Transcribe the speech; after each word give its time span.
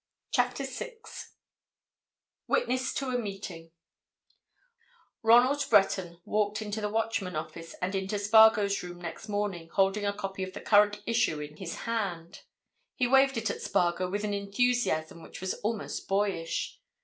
CHAPTER 0.31 0.63
SIX 0.65 1.33
WITNESS 2.47 2.95
TO 2.95 3.09
A 3.09 3.19
MEETING 3.19 3.69
Ronald 5.21 5.63
Breton 5.69 6.19
walked 6.25 6.59
into 6.59 6.81
the 6.81 6.89
Watchman 6.89 7.35
office 7.35 7.75
and 7.83 7.93
into 7.93 8.17
Spargo's 8.17 8.81
room 8.81 8.99
next 8.99 9.29
morning 9.29 9.69
holding 9.73 10.07
a 10.07 10.11
copy 10.11 10.41
of 10.41 10.53
the 10.53 10.59
current 10.61 11.03
issue 11.05 11.39
in 11.39 11.57
his 11.57 11.81
hand. 11.81 12.41
He 12.95 13.05
waved 13.05 13.37
it 13.37 13.51
at 13.51 13.61
Spargo 13.61 14.09
with 14.09 14.23
an 14.23 14.33
enthusiasm 14.33 15.21
which 15.21 15.39
was 15.39 15.53
almost 15.63 16.07
boyish. 16.07 16.81